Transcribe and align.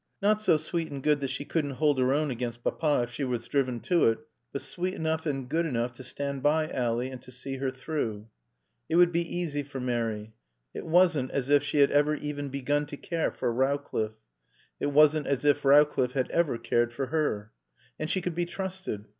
Not 0.19 0.41
so 0.41 0.57
sweet 0.57 0.89
and 0.91 1.03
good 1.03 1.19
that 1.19 1.29
she 1.29 1.45
couldn't 1.45 1.75
hold 1.77 1.99
her 1.99 2.11
own 2.11 2.31
against 2.31 2.63
Papa 2.63 3.03
if 3.03 3.11
she 3.11 3.23
was 3.23 3.47
driven 3.47 3.79
to 3.81 4.07
it, 4.07 4.17
but 4.51 4.63
sweet 4.63 4.95
enough 4.95 5.27
and 5.27 5.47
good 5.47 5.67
enough 5.67 5.93
to 5.93 6.03
stand 6.03 6.41
by 6.41 6.67
Ally 6.71 7.05
and 7.05 7.21
to 7.21 7.29
see 7.29 7.57
her 7.57 7.69
through. 7.69 8.27
It 8.89 8.95
would 8.95 9.11
be 9.11 9.21
easy 9.21 9.61
for 9.61 9.79
Mary. 9.79 10.33
It 10.73 10.87
wasn't 10.87 11.29
as 11.29 11.51
if 11.51 11.61
she 11.61 11.81
had 11.81 11.91
ever 11.91 12.15
even 12.15 12.49
begun 12.49 12.87
to 12.87 12.97
care 12.97 13.29
for 13.31 13.53
Rowcliffe. 13.53 14.17
It 14.79 14.87
wasn't 14.87 15.27
as 15.27 15.45
if 15.45 15.63
Rowcliffe 15.63 16.13
had 16.13 16.31
ever 16.31 16.57
cared 16.57 16.91
for 16.93 17.05
her. 17.05 17.51
And 17.99 18.09
she 18.09 18.21
could 18.21 18.33
be 18.33 18.47
trusted. 18.47 19.05